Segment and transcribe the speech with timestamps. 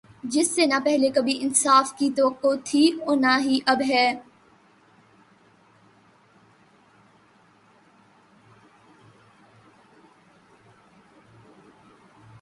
[0.23, 4.13] جس سے نا پہلے کبھی انصاف کی توقع تھی اور نا ہی اب ہے